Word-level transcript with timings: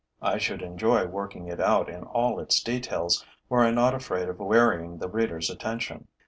I 0.23 0.39
should 0.39 0.63
enjoy 0.63 1.05
working 1.05 1.47
it 1.47 1.59
out 1.59 1.87
in 1.87 2.05
all 2.05 2.39
its 2.39 2.59
details, 2.63 3.23
were 3.49 3.61
I 3.61 3.69
not 3.69 3.93
afraid 3.93 4.29
of 4.29 4.39
wearying 4.39 4.97
the 4.97 5.07
reader's 5.07 5.47
attention. 5.51 6.07